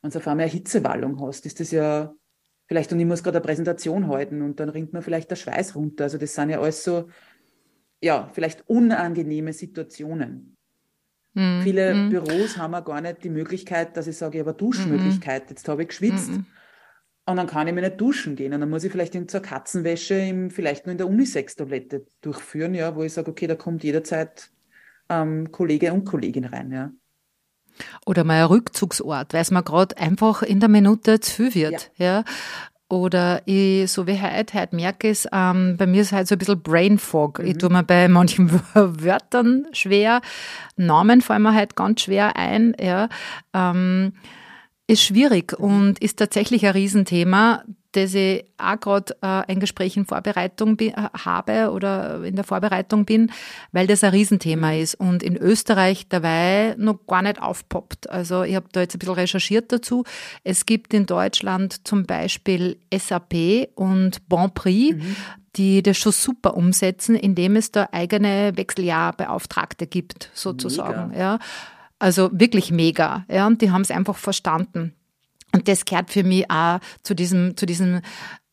[0.00, 2.14] wenn du auf einmal eine Hitzewallung hast, ist das ja
[2.66, 5.74] vielleicht, und ich muss gerade eine Präsentation halten und dann rinnt mir vielleicht der Schweiß
[5.74, 6.04] runter.
[6.04, 7.08] Also das sind ja alles so,
[8.02, 10.56] ja, vielleicht unangenehme Situationen.
[11.34, 11.62] Mhm.
[11.62, 12.10] Viele mhm.
[12.10, 15.68] Büros haben auch gar nicht die Möglichkeit, dass ich sage, ich habe eine Duschmöglichkeit, jetzt
[15.68, 16.30] habe ich geschwitzt.
[16.30, 16.46] Mhm.
[17.24, 18.52] Und dann kann ich mir nicht duschen gehen.
[18.52, 22.74] Und dann muss ich vielleicht in zur Katzenwäsche im, vielleicht nur in der Unisex-Toilette durchführen,
[22.74, 24.50] ja, wo ich sage, okay, da kommt jederzeit
[25.08, 26.90] ähm, Kollege und Kollegin rein, ja.
[28.04, 31.90] Oder mal ein Rückzugsort, weil es mir gerade einfach in der Minute zu viel wird.
[31.96, 32.04] Ja.
[32.04, 32.24] ja.
[32.92, 36.34] Oder ich, so wie heute, heute merke ich es, ähm, bei mir ist halt so
[36.34, 37.38] ein bisschen Brain Fog.
[37.38, 37.46] Mhm.
[37.46, 40.20] Ich tue mir bei manchen Wörtern schwer,
[40.76, 43.08] Namen fallen mir halt ganz schwer ein, ja.
[43.54, 44.12] Ähm,
[44.86, 50.06] ist schwierig und ist tatsächlich ein Riesenthema dass ich auch gerade äh, ein Gespräch in
[50.06, 53.30] Vorbereitung äh, habe oder in der Vorbereitung bin,
[53.70, 58.10] weil das ein Riesenthema ist und in Österreich dabei noch gar nicht aufpoppt.
[58.10, 60.04] Also ich habe da jetzt ein bisschen recherchiert dazu.
[60.42, 65.16] Es gibt in Deutschland zum Beispiel SAP und Bonprix, mhm.
[65.56, 71.10] die das schon super umsetzen, indem es da eigene Wechseljahrbeauftragte gibt, sozusagen.
[71.10, 71.20] Mega.
[71.20, 71.38] Ja.
[72.02, 73.24] Also wirklich mega.
[73.30, 74.92] Ja, und die haben es einfach verstanden.
[75.54, 78.00] Und das gehört für mich auch zu diesem, zu diesem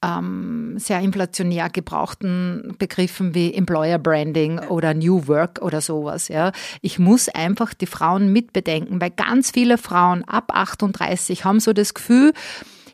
[0.03, 6.27] ähm, sehr inflationär gebrauchten Begriffen wie Employer Branding oder New Work oder sowas.
[6.27, 6.51] Ja.
[6.81, 11.95] Ich muss einfach die Frauen mitbedenken, weil ganz viele Frauen ab 38 haben so das
[11.95, 12.33] Gefühl,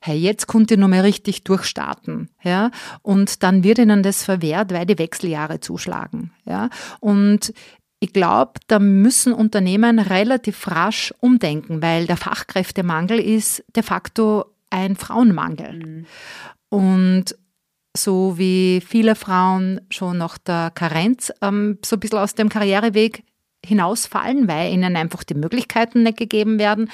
[0.01, 2.69] hey, jetzt konnte ich noch mal richtig durchstarten, ja,
[3.01, 7.53] und dann wird ihnen das verwehrt, weil die Wechseljahre zuschlagen, ja, und
[7.99, 14.95] ich glaube, da müssen Unternehmen relativ rasch umdenken, weil der Fachkräftemangel ist de facto ein
[14.95, 15.73] Frauenmangel.
[15.73, 16.05] Mhm.
[16.69, 17.35] Und
[17.95, 23.23] so wie viele Frauen schon nach der Karenz ähm, so ein bisschen aus dem Karriereweg
[23.65, 26.89] hinausfallen, weil ihnen einfach die Möglichkeiten nicht gegeben werden,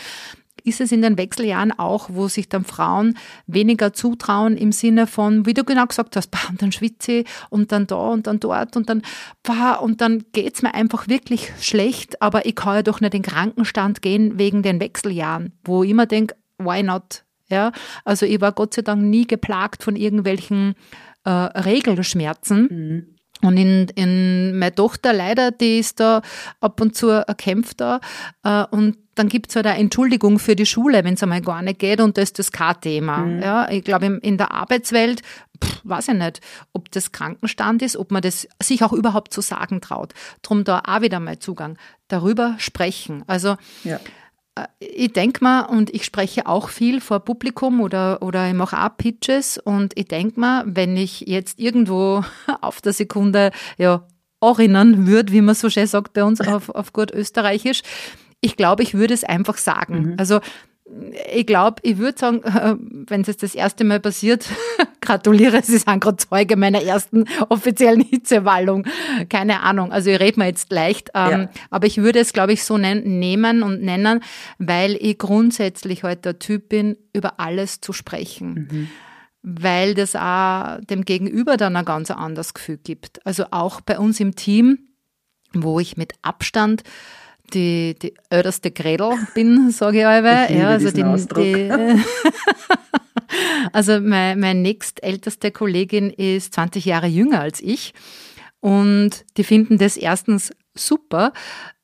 [0.63, 5.45] ist es in den Wechseljahren auch, wo sich dann Frauen weniger zutrauen im Sinne von,
[5.45, 8.39] wie du genau gesagt hast, bah, und dann schwitze ich und dann da und dann
[8.39, 9.01] dort und dann,
[9.43, 13.21] bah, und dann geht's mir einfach wirklich schlecht, aber ich kann ja doch nicht in
[13.21, 17.23] den Krankenstand gehen wegen den Wechseljahren, wo ich immer denke, why not?
[17.47, 17.73] Ja,
[18.05, 20.75] also ich war Gott sei Dank nie geplagt von irgendwelchen
[21.25, 22.67] äh, Regelschmerzen.
[22.71, 23.15] Mhm.
[23.41, 26.21] Und in, in meine Tochter leider, die ist da
[26.59, 27.99] ab und zu erkämpft da.
[28.43, 31.79] Äh, und dann gibt's halt eine Entschuldigung für die Schule, wenn es einmal gar nicht
[31.79, 31.99] geht.
[31.99, 33.17] Und das ist das K-Thema.
[33.17, 33.41] Mhm.
[33.41, 35.21] Ja, ich glaube, in der Arbeitswelt,
[35.63, 36.39] pff, weiß ich nicht,
[36.73, 40.13] ob das Krankenstand ist, ob man das sich auch überhaupt zu sagen traut.
[40.41, 41.77] Drum da auch wieder mal Zugang.
[42.07, 43.23] Darüber sprechen.
[43.27, 43.99] Also, ja
[44.79, 48.97] ich denke mal, und ich spreche auch viel vor Publikum oder, oder ich mache auch
[48.97, 52.23] Pitches und ich denke mal, wenn ich jetzt irgendwo
[52.61, 54.05] auf der Sekunde ja,
[54.41, 57.81] erinnern würde, wie man so schön sagt bei uns auf, auf gut Österreichisch,
[58.41, 60.11] ich glaube, ich würde es einfach sagen.
[60.11, 60.15] Mhm.
[60.17, 60.39] Also
[61.33, 62.41] ich glaube, ich würde sagen,
[63.07, 64.45] wenn es jetzt das erste Mal passiert,
[65.01, 68.85] gratuliere, Sie sind gerade Zeuge meiner ersten offiziellen Hitzewallung.
[69.29, 71.49] Keine Ahnung, also ich rede mir jetzt leicht, ähm, ja.
[71.69, 74.21] aber ich würde es, glaube ich, so nehmen und nennen,
[74.57, 78.67] weil ich grundsätzlich heute halt der Typ bin, über alles zu sprechen.
[78.71, 78.89] Mhm
[79.43, 83.25] weil das auch dem Gegenüber dann ein ganz anderes Gefühl gibt.
[83.25, 84.77] Also auch bei uns im Team,
[85.51, 86.83] wo ich mit Abstand
[87.53, 90.47] die, die älteste Gredel bin, sage ich alle.
[90.49, 91.71] Ich ja, also die, die
[93.73, 97.93] Also meine, meine nächstälteste Kollegin ist 20 Jahre jünger als ich
[98.59, 101.33] und die finden das erstens super,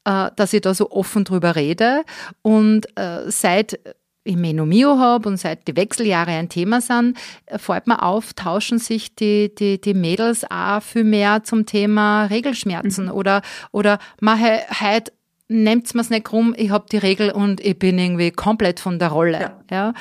[0.05, 2.03] äh, dass ich da so offen drüber rede
[2.41, 3.79] und äh, seit
[4.27, 7.17] ich Menomio habe und seit die Wechseljahre ein Thema sind,
[7.55, 13.05] fällt mir auf, tauschen sich die, die, die Mädels auch viel mehr zum Thema Regelschmerzen
[13.05, 13.11] mhm.
[13.11, 15.13] oder, oder mache heute
[15.47, 19.09] nehmt mir's nicht rum, ich habe die Regel und ich bin irgendwie komplett von der
[19.09, 19.39] Rolle.
[19.39, 19.61] Ja.
[19.71, 19.93] ja.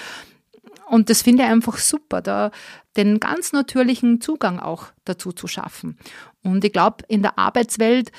[0.88, 2.50] Und das finde ich einfach super, da
[2.96, 5.98] den ganz natürlichen Zugang auch dazu zu schaffen.
[6.42, 8.12] Und ich glaube, in der Arbeitswelt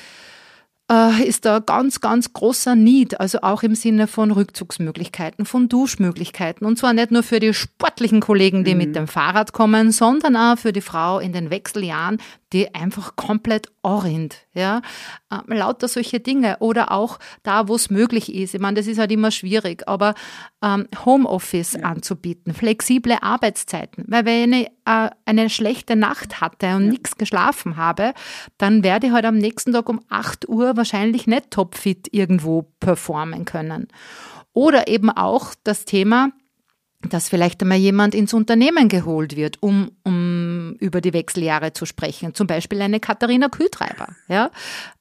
[0.91, 6.65] äh, ist da ganz, ganz großer Need, also auch im Sinne von Rückzugsmöglichkeiten, von Duschmöglichkeiten.
[6.65, 8.77] Und zwar nicht nur für die sportlichen Kollegen, die mhm.
[8.77, 12.19] mit dem Fahrrad kommen, sondern auch für die Frau in den Wechseljahren,
[12.53, 14.81] die einfach komplett orient, ja.
[15.29, 16.57] Äh, lauter solche Dinge.
[16.59, 18.53] Oder auch da, wo es möglich ist.
[18.53, 20.13] Ich meine, das ist halt immer schwierig, aber
[20.63, 21.81] ähm, Homeoffice ja.
[21.81, 24.05] anzubieten, flexible Arbeitszeiten.
[24.07, 26.91] Weil wenn ich äh, eine schlechte Nacht hatte und ja.
[26.91, 28.13] nichts geschlafen habe,
[28.57, 33.45] dann werde ich halt am nächsten Tag um 8 Uhr wahrscheinlich nicht topfit irgendwo performen
[33.45, 33.87] können.
[34.53, 36.31] Oder eben auch das Thema,
[37.09, 42.33] dass vielleicht einmal jemand ins Unternehmen geholt wird, um, um über die Wechseljahre zu sprechen.
[42.33, 44.07] Zum Beispiel eine Katharina Kühltreiber.
[44.27, 44.51] Ja?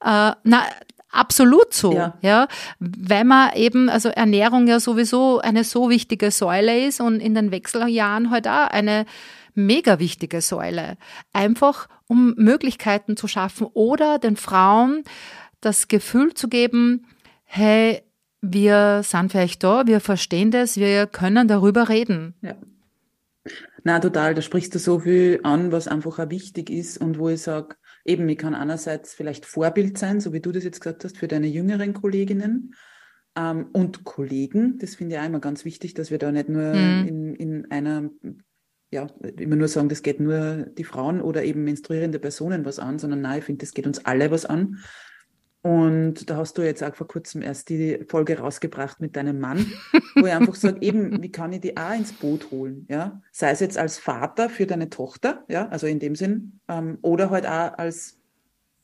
[0.00, 0.62] Äh, na,
[1.10, 2.14] absolut so, ja.
[2.20, 7.34] ja, weil man eben, also Ernährung ja sowieso eine so wichtige Säule ist und in
[7.34, 9.06] den Wechseljahren halt auch eine
[9.54, 10.96] mega wichtige Säule.
[11.32, 15.02] Einfach um Möglichkeiten zu schaffen oder den Frauen
[15.60, 17.06] das Gefühl zu geben,
[17.44, 18.02] hey,
[18.52, 22.34] wir sind vielleicht da, wir verstehen das, wir können darüber reden.
[22.42, 22.56] Ja.
[23.84, 24.34] Na, total.
[24.34, 27.76] Da sprichst du so viel an, was einfach auch wichtig ist und wo ich sage,
[28.04, 31.28] eben, ich kann einerseits vielleicht Vorbild sein, so wie du das jetzt gesagt hast, für
[31.28, 32.74] deine jüngeren Kolleginnen
[33.36, 34.78] ähm, und Kollegen.
[34.78, 37.06] Das finde ich auch immer ganz wichtig, dass wir da nicht nur mhm.
[37.06, 38.10] in, in einer,
[38.90, 39.06] ja,
[39.38, 43.20] immer nur sagen, das geht nur die Frauen oder eben menstruierende Personen was an, sondern
[43.20, 44.78] nein, ich finde, das geht uns alle was an.
[45.66, 49.66] Und da hast du jetzt auch vor kurzem erst die Folge rausgebracht mit deinem Mann,
[50.14, 53.20] wo ich einfach sage, eben, wie kann ich die auch ins Boot holen, ja?
[53.32, 57.30] Sei es jetzt als Vater für deine Tochter, ja, also in dem Sinn, ähm, oder
[57.30, 58.16] halt auch als,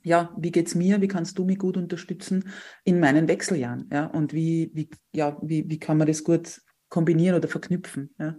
[0.02, 2.50] ja, wie geht's mir, wie kannst du mich gut unterstützen
[2.82, 4.06] in meinen Wechseljahren, ja?
[4.06, 8.34] Und wie, wie, ja, wie, wie kann man das gut kombinieren oder verknüpfen, ja?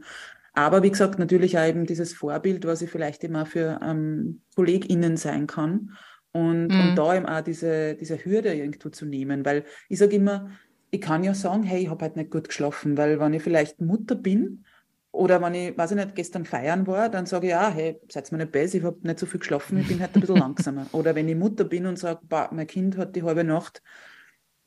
[0.51, 5.15] Aber wie gesagt, natürlich auch eben dieses Vorbild, was ich vielleicht immer für ähm, KollegInnen
[5.15, 5.91] sein kann
[6.33, 6.79] und, mhm.
[6.79, 10.49] und da eben auch diese, diese Hürde irgendwo zu nehmen, weil ich sage immer,
[10.91, 13.81] ich kann ja sagen, hey, ich habe halt nicht gut geschlafen, weil wenn ich vielleicht
[13.81, 14.65] Mutter bin
[15.11, 18.31] oder wenn ich, weiß ich nicht, gestern feiern war, dann sage ich, ja, hey, seid
[18.31, 20.87] mir nicht besser, ich habe nicht so viel geschlafen, ich bin halt ein bisschen langsamer.
[20.91, 22.19] Oder wenn ich Mutter bin und sage,
[22.51, 23.81] mein Kind hat die halbe Nacht,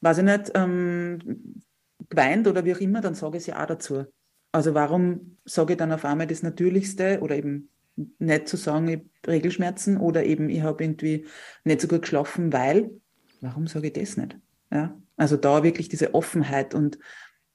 [0.01, 1.63] weiß ich nicht, ähm,
[2.09, 4.05] geweint oder wie auch immer, dann sage ich es ja auch dazu.
[4.53, 7.71] Also warum sage ich dann auf einmal das Natürlichste oder eben
[8.19, 11.27] nicht zu sagen, ich habe Regelschmerzen oder eben ich habe irgendwie
[11.65, 12.91] nicht so gut geschlafen, weil,
[13.41, 14.39] warum sage ich das nicht?
[14.71, 14.97] Ja?
[15.17, 16.99] Also da wirklich diese Offenheit und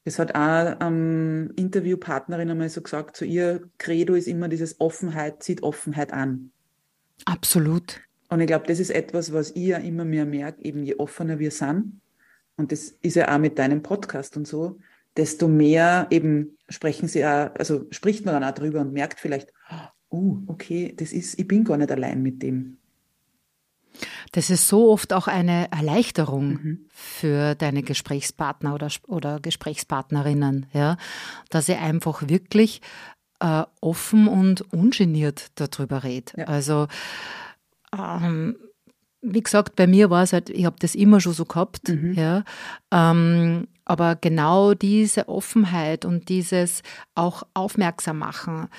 [0.04, 5.44] das hat auch ähm, Interviewpartnerin einmal so gesagt, zu ihr Credo ist immer dieses Offenheit,
[5.44, 6.52] zieht Offenheit an.
[7.26, 8.02] Absolut.
[8.30, 11.38] Und ich glaube, das ist etwas, was ich ja immer mehr merke, eben je offener
[11.38, 12.02] wir sind,
[12.58, 14.80] und das ist ja auch mit deinem Podcast und so,
[15.18, 19.52] desto mehr eben sprechen sie auch, also spricht man dann auch drüber und merkt vielleicht,
[20.12, 22.78] oh, okay, das ist, ich bin gar nicht allein mit dem.
[24.32, 26.86] Das ist so oft auch eine Erleichterung mhm.
[26.90, 30.98] für deine Gesprächspartner oder, oder Gesprächspartnerinnen, ja,
[31.50, 32.82] dass ihr einfach wirklich
[33.40, 36.34] äh, offen und ungeniert darüber redet.
[36.38, 36.46] Ja.
[36.46, 36.88] Also
[37.98, 38.56] ähm,
[39.22, 42.14] wie gesagt, bei mir war es halt, ich habe das immer schon so gehabt, mhm.
[42.14, 42.44] ja.
[42.92, 46.82] Ähm, aber genau diese Offenheit und dieses
[47.14, 48.70] auch aufmerksam machen,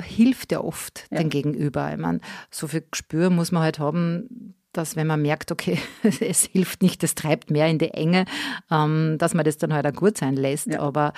[0.00, 1.18] hilft ja oft ja.
[1.18, 1.92] den Gegenüber.
[1.92, 5.78] Ich meine, so viel Gespür muss man halt haben, dass wenn man merkt, okay,
[6.20, 8.24] es hilft nicht, es treibt mehr in die Enge,
[8.70, 10.66] ähm, dass man das dann halt auch gut sein lässt.
[10.66, 10.80] Ja.
[10.80, 11.12] Aber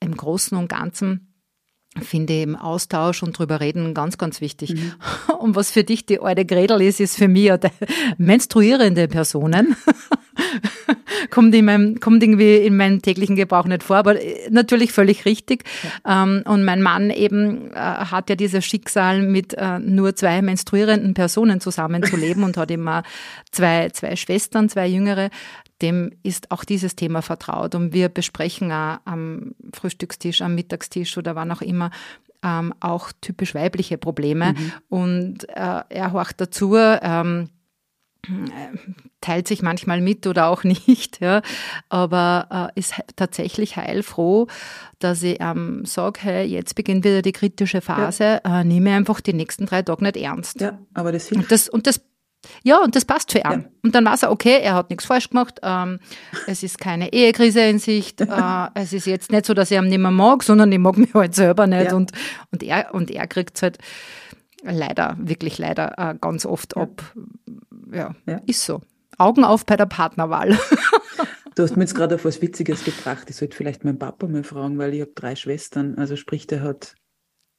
[0.00, 1.32] im Großen und Ganzen
[2.00, 4.74] finde ich im Austausch und drüber reden ganz, ganz wichtig.
[4.74, 4.94] Mhm.
[5.40, 7.58] Und was für dich die alte Gredel ist, ist für mich ja
[8.18, 9.76] menstruierende Personen.
[11.30, 15.24] kommt, in meinem, kommt irgendwie in meinem täglichen Gebrauch nicht vor, aber äh, natürlich völlig
[15.24, 15.64] richtig.
[16.04, 16.22] Ja.
[16.22, 21.14] Ähm, und mein Mann eben äh, hat ja dieses Schicksal, mit äh, nur zwei menstruierenden
[21.14, 23.02] Personen zusammenzuleben und hat immer
[23.50, 25.30] zwei, zwei Schwestern, zwei jüngere
[25.82, 27.74] dem ist auch dieses Thema vertraut.
[27.74, 31.90] Und wir besprechen auch am Frühstückstisch, am Mittagstisch oder wann auch immer
[32.42, 34.52] ähm, auch typisch weibliche Probleme.
[34.52, 34.72] Mhm.
[34.88, 36.76] Und äh, er horcht dazu.
[36.76, 37.48] Ähm,
[39.20, 41.42] teilt sich manchmal mit oder auch nicht, ja,
[41.88, 44.46] aber äh, ist tatsächlich heilfroh,
[44.98, 48.60] dass ich ähm, sage, hey, jetzt beginnt wieder die kritische Phase, ja.
[48.60, 50.60] äh, nehme einfach die nächsten drei Tage nicht ernst.
[50.60, 51.42] Ja, aber das hilft.
[51.42, 52.00] Und das, und das
[52.64, 53.44] ja, und das passt für ihn.
[53.44, 53.64] Ja.
[53.84, 56.00] Und dann weiß er, okay, er hat nichts falsch gemacht, ähm,
[56.48, 59.88] es ist keine Ehekrise in Sicht, äh, es ist jetzt nicht so, dass ich ihn
[59.88, 61.90] nicht mehr mag, sondern ich mag mich halt selber nicht.
[61.90, 61.94] Ja.
[61.96, 62.12] Und,
[62.50, 63.78] und er, und er kriegt es halt
[64.62, 66.82] leider, wirklich leider äh, ganz oft ja.
[66.82, 67.02] ab.
[67.92, 68.80] Ja, ja, ist so.
[69.18, 70.58] Augen auf bei der Partnerwahl.
[71.54, 73.28] Du hast mir jetzt gerade auf was Witziges gebracht.
[73.28, 75.98] Ich sollte vielleicht meinen Papa mal fragen, weil ich habe drei Schwestern.
[75.98, 76.94] Also sprich, der hat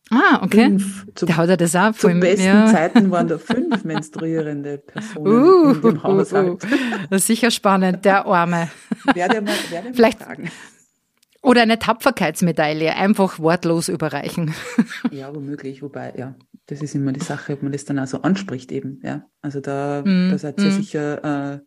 [0.10, 0.66] Ah, okay.
[0.66, 1.94] Fünf, zu, der hat er das auch.
[1.94, 2.66] Zu besten ja.
[2.68, 6.50] Zeiten waren da fünf menstruierende Personen uh, in dem Haushalt.
[6.50, 6.70] Uh, uh.
[7.10, 8.70] Das ist sicher spannend, der Arme.
[9.14, 10.52] Werde mal, werde mal Vielleicht, fragen.
[11.44, 14.54] Oder eine Tapferkeitsmedaille, einfach wortlos überreichen.
[15.12, 16.36] Ja, womöglich, wobei, ja,
[16.68, 19.26] das ist immer die Sache, ob man das dann auch so anspricht eben, ja.
[19.42, 20.72] Also da, mm, da seid ihr mm.
[20.72, 21.60] sicher äh,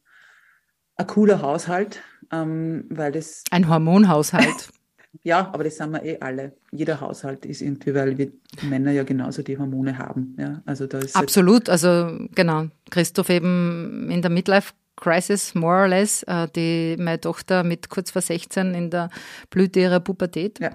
[0.96, 2.00] ein cooler Haushalt,
[2.32, 3.44] ähm, weil das...
[3.50, 4.70] Ein Hormonhaushalt.
[5.22, 6.56] Ja, aber das sind wir eh alle.
[6.70, 10.36] Jeder Haushalt ist irgendwie, weil wir Männer ja genauso die Hormone haben.
[10.38, 12.66] Ja, also da ist Absolut, also genau.
[12.90, 18.10] Christoph eben in der Midlife Crisis, more or less, äh, die meine Tochter mit kurz
[18.10, 19.10] vor 16 in der
[19.50, 20.58] Blüte ihrer Pubertät.
[20.60, 20.70] Ja.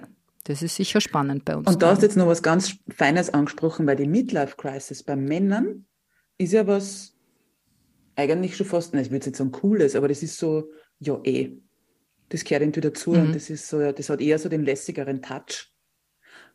[0.46, 1.68] Das ist sicher spannend bei uns.
[1.68, 5.86] Und da hast jetzt noch was ganz Feines angesprochen, weil die Midlife Crisis bei Männern
[6.38, 7.14] ist ja was
[8.16, 11.52] eigentlich schon fast, nein, ich würde jetzt sagen cooles, aber das ist so, ja eh,
[12.30, 13.22] das gehört irgendwie dazu mhm.
[13.22, 15.72] und das ist so, das hat eher so den lässigeren Touch.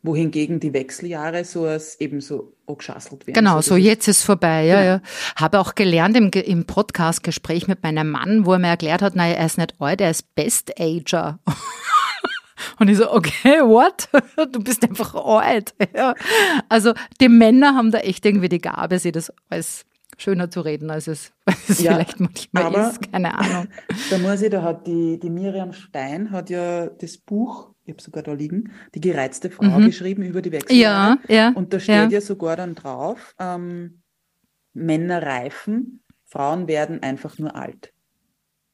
[0.07, 3.35] Wohingegen die Wechseljahre so als eben so angeschasselt werden.
[3.35, 4.87] Genau, so, so jetzt ist vorbei, ja, genau.
[4.87, 5.01] ja.
[5.35, 9.35] Habe auch gelernt im, im Podcast-Gespräch mit meinem Mann, wo er mir erklärt hat, naja,
[9.35, 11.39] er ist nicht alt, er ist Best-Ager.
[12.79, 14.09] Und ich so, okay, what?
[14.51, 15.73] Du bist einfach alt.
[15.95, 16.13] Ja.
[16.69, 19.85] Also die Männer haben da echt irgendwie die Gabe, sie das als
[20.17, 23.11] schöner zu reden, als es, als es ja, vielleicht manchmal ist.
[23.11, 23.67] Keine Ahnung.
[24.09, 28.01] Da muss ich, da hat die, die Miriam Stein hat ja das Buch, ich habe
[28.01, 29.85] sogar da liegen, die gereizte Frau mhm.
[29.85, 31.19] geschrieben über die Wechseljahre.
[31.29, 31.51] Ja, ja.
[31.55, 34.01] Und da steht ja, ja sogar dann drauf, ähm,
[34.73, 37.93] Männer reifen, Frauen werden einfach nur alt.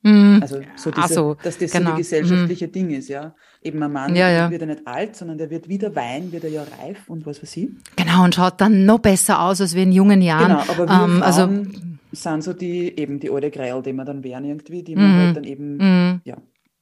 [0.02, 0.40] Mhm.
[0.42, 1.86] Also so, diese, so dass das genau.
[1.86, 2.72] so ein gesellschaftliche mhm.
[2.72, 3.36] Ding ist, ja.
[3.62, 4.50] Eben ein Mann ja, ja.
[4.50, 7.42] wird er nicht alt, sondern der wird wieder Wein, wird er ja reif und was
[7.42, 7.70] weiß ich.
[7.96, 10.48] Genau, und schaut dann noch besser aus als wie in jungen Jahren.
[10.48, 13.94] Genau, aber wir ähm, also Frauen also, sind so die, eben die alte Greil, die
[13.94, 15.20] wir dann wären irgendwie, die man mhm.
[15.20, 16.22] halt dann eben, mhm.
[16.26, 16.38] ja,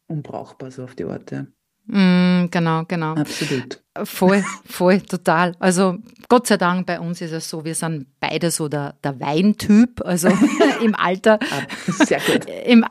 [0.08, 1.46] unbrauchbar so auf die ja.
[1.92, 3.16] Mm, genau, genau.
[3.16, 3.82] Absolut.
[4.06, 5.58] Voll, voll, total.
[5.60, 5.98] Also
[6.30, 10.00] Gott sei Dank, bei uns ist es so, wir sind beide so der, der Weintyp,
[10.06, 10.30] also
[10.82, 11.38] im Alter.
[11.42, 11.64] Ah,
[12.06, 12.46] sehr gut.
[12.66, 12.86] Im,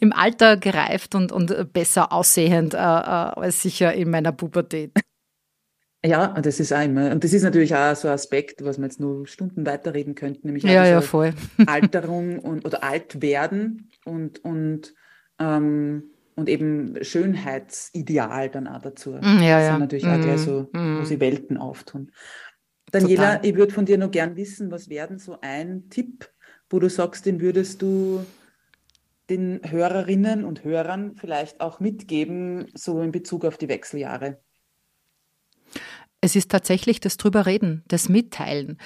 [0.00, 4.90] Im Alter gereift und, und besser aussehend äh, äh, als sicher in meiner Pubertät.
[6.04, 7.12] Ja, das ist auch immer.
[7.12, 10.48] Und das ist natürlich auch so ein Aspekt, was wir jetzt nur Stunden weiterreden könnten,
[10.48, 11.34] nämlich ja, ja, voll.
[11.66, 14.94] Alterung und oder alt werden und, und
[15.38, 19.10] ähm, und eben Schönheitsideal dann auch dazu.
[19.10, 21.00] Mm, ja, das sind natürlich mm, auch gleich so, mm.
[21.00, 22.12] wo sie Welten auftun.
[22.90, 23.46] Daniela, Total.
[23.46, 26.30] ich würde von dir noch gern wissen, was wäre so ein Tipp,
[26.70, 28.24] wo du sagst, den würdest du
[29.28, 34.40] den Hörerinnen und Hörern vielleicht auch mitgeben, so in Bezug auf die Wechseljahre?
[36.20, 38.78] Es ist tatsächlich das drüber reden, das Mitteilen.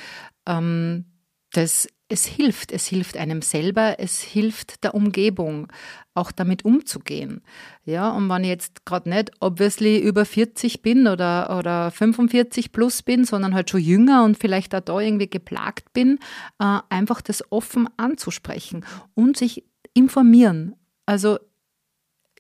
[0.47, 1.07] Ähm,
[1.53, 5.69] das es hilft, es hilft einem selber, es hilft der Umgebung,
[6.15, 7.41] auch damit umzugehen.
[7.87, 13.03] Ja, und wenn ich jetzt gerade nicht obviously über 40 bin oder, oder 45 plus
[13.03, 16.19] bin, sondern halt schon jünger und vielleicht auch da irgendwie geplagt bin,
[16.59, 20.77] äh, einfach das offen anzusprechen und sich informieren.
[21.07, 21.39] Also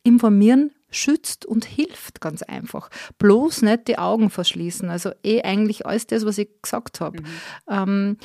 [0.02, 2.90] informieren schützt und hilft ganz einfach.
[3.16, 4.90] Bloß nicht die Augen verschließen.
[4.90, 7.22] Also eh eigentlich alles das, was ich gesagt habe.
[7.22, 7.26] Mhm.
[7.70, 8.16] Ähm,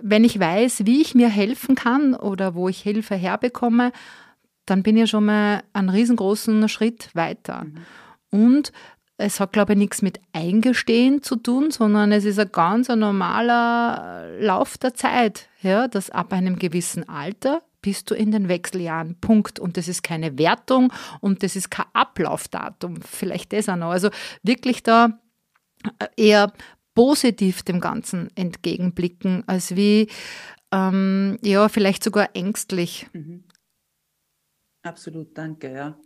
[0.00, 3.92] wenn ich weiß, wie ich mir helfen kann oder wo ich Hilfe herbekomme,
[4.66, 7.64] dann bin ich schon mal einen riesengroßen Schritt weiter.
[7.64, 7.78] Mhm.
[8.30, 8.72] Und
[9.16, 13.00] es hat, glaube ich, nichts mit Eingestehen zu tun, sondern es ist ein ganz ein
[13.00, 19.16] normaler Lauf der Zeit, ja, dass ab einem gewissen Alter bist du in den Wechseljahren.
[19.20, 19.58] Punkt.
[19.58, 23.00] Und das ist keine Wertung und das ist kein Ablaufdatum.
[23.02, 23.90] Vielleicht das auch noch.
[23.90, 24.10] Also
[24.42, 25.18] wirklich da
[26.16, 26.52] eher
[26.98, 30.08] positiv dem Ganzen entgegenblicken, als wie,
[30.72, 33.06] ähm, ja, vielleicht sogar ängstlich.
[33.12, 33.44] Mhm.
[34.82, 36.00] Absolut, danke, ja.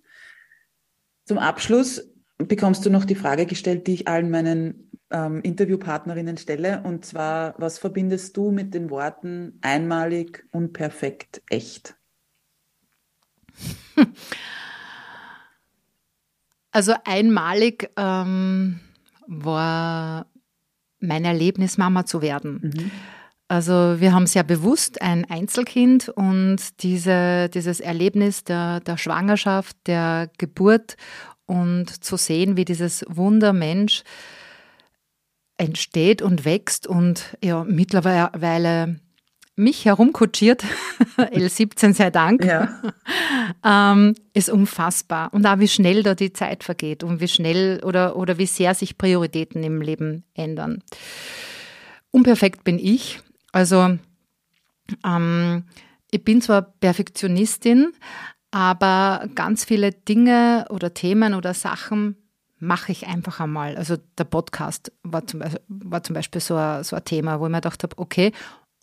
[1.25, 6.83] Zum Abschluss bekommst du noch die Frage gestellt, die ich allen meinen ähm, Interviewpartnerinnen stelle.
[6.83, 11.97] Und zwar, was verbindest du mit den Worten einmalig, unperfekt, echt?
[16.75, 18.81] Also einmalig ähm,
[19.27, 20.32] war
[21.03, 22.73] mein Erlebnis, Mama zu werden.
[22.75, 22.91] Mhm.
[23.49, 30.31] Also wir haben sehr bewusst ein Einzelkind und diese, dieses Erlebnis der, der Schwangerschaft, der
[30.39, 30.97] Geburt
[31.45, 34.05] und zu sehen, wie dieses Wundermensch
[35.59, 39.01] entsteht und wächst und ja, mittlerweile
[39.57, 40.65] mich herumkutschiert,
[41.17, 42.69] L17 sei Dank, ja.
[43.65, 45.33] ähm, ist unfassbar.
[45.33, 48.75] Und auch wie schnell da die Zeit vergeht und wie schnell oder, oder wie sehr
[48.75, 50.83] sich Prioritäten im Leben ändern.
[52.11, 53.21] Unperfekt bin ich.
[53.53, 53.99] Also
[55.05, 55.65] ähm,
[56.11, 57.93] ich bin zwar Perfektionistin,
[58.51, 62.17] aber ganz viele Dinge oder Themen oder Sachen
[62.59, 63.77] mache ich einfach einmal.
[63.77, 67.47] Also der Podcast war zum Beispiel, war zum Beispiel so, ein, so ein Thema, wo
[67.47, 68.33] ich mir gedacht habe, okay,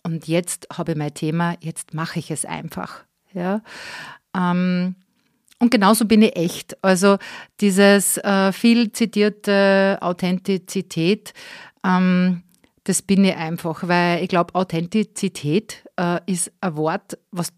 [0.02, 3.04] und jetzt habe ich mein Thema, jetzt mache ich es einfach.
[3.32, 3.62] Ja.
[4.36, 4.94] Ähm,
[5.58, 6.82] und genauso bin ich echt.
[6.82, 7.18] Also
[7.60, 11.34] dieses äh, viel zitierte Authentizität,
[11.84, 12.42] ähm,
[12.84, 17.52] das bin ich einfach, weil ich glaube, Authentizität äh, ist ein Wort, was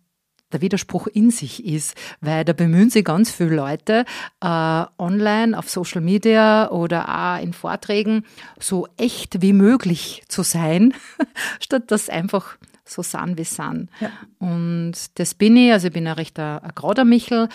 [0.53, 4.05] der Widerspruch in sich ist, weil da bemühen sich ganz viele Leute
[4.41, 8.25] äh, online, auf Social Media oder auch in Vorträgen
[8.59, 10.95] so echt wie möglich zu sein,
[11.61, 13.89] statt das einfach so san wie san.
[14.01, 14.11] Ja.
[14.39, 17.49] Und das bin ich, also ich bin ein rechter ein Michel.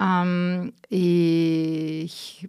[0.00, 2.48] Ähm, ich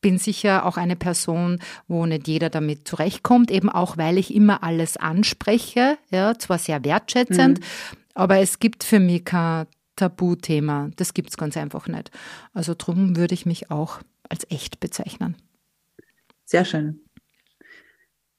[0.00, 4.62] bin sicher auch eine Person, wo nicht jeder damit zurechtkommt, eben auch weil ich immer
[4.62, 7.64] alles anspreche, ja, zwar sehr wertschätzend, mhm.
[8.14, 10.90] Aber es gibt für mich kein Tabuthema.
[10.96, 12.10] Das gibt es ganz einfach nicht.
[12.52, 15.36] Also darum würde ich mich auch als echt bezeichnen.
[16.44, 17.00] Sehr schön.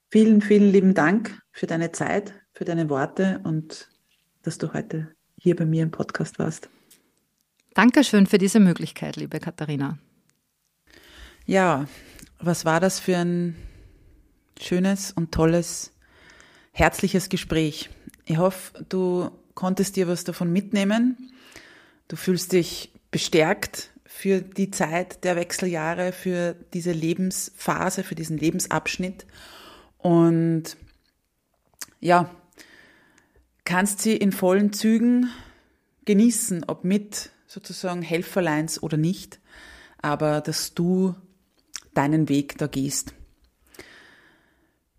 [0.10, 3.90] Vielen, vielen lieben Dank für deine Zeit, für deine Worte und
[4.44, 6.70] dass du heute hier bei mir im Podcast warst.
[7.74, 9.98] Dankeschön für diese Möglichkeit, liebe Katharina.
[11.46, 11.88] Ja,
[12.40, 13.56] was war das für ein
[14.60, 15.92] schönes und tolles,
[16.72, 17.90] herzliches Gespräch.
[18.26, 21.32] Ich hoffe, du konntest dir was davon mitnehmen.
[22.08, 29.26] Du fühlst dich bestärkt für die Zeit der Wechseljahre, für diese Lebensphase, für diesen Lebensabschnitt.
[29.98, 30.78] Und
[32.00, 32.30] ja,
[33.64, 35.30] kannst sie in vollen Zügen
[36.06, 39.40] genießen, ob mit sozusagen Helferleins oder nicht,
[40.02, 41.16] aber dass du
[41.94, 43.14] deinen Weg da gehst.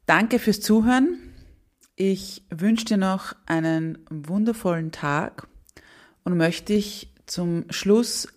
[0.06, 1.18] Danke fürs Zuhören.
[1.98, 5.48] Ich wünsche dir noch einen wundervollen Tag
[6.24, 8.28] und möchte dich zum Schluss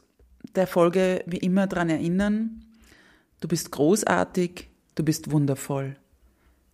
[0.55, 2.64] der Folge wie immer daran erinnern,
[3.41, 5.97] du bist großartig, du bist wundervoll,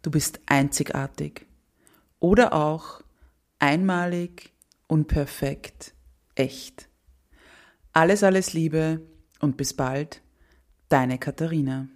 [0.03, 1.47] du bist einzigartig
[2.19, 3.01] oder auch
[3.57, 4.51] einmalig,
[4.87, 5.95] unperfekt,
[6.35, 6.87] echt.
[7.93, 9.01] Alles, alles Liebe
[9.39, 10.21] und bis bald,
[10.89, 11.87] deine Katharina.